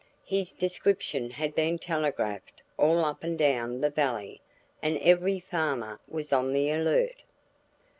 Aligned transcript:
His 0.25 0.51
description 0.51 1.29
had 1.29 1.53
been 1.53 1.77
telegraphed 1.77 2.63
all 2.75 3.05
up 3.05 3.23
and 3.23 3.37
down 3.37 3.81
the 3.81 3.91
valley 3.91 4.41
and 4.81 4.97
every 4.97 5.39
farmer 5.39 5.99
was 6.07 6.33
on 6.33 6.53
the 6.53 6.71
alert. 6.71 7.21